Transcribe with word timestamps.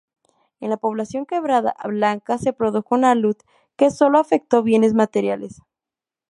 En 0.61 0.71
la 0.71 0.77
población 0.77 1.27
Quebrada 1.27 1.75
Blanca 1.83 2.39
se 2.39 2.53
produjo 2.53 2.95
un 2.95 3.05
alud 3.05 3.35
que 3.75 3.91
sólo 3.91 4.17
afecto 4.17 4.63
bienes 4.63 4.95
materiales. 4.95 5.61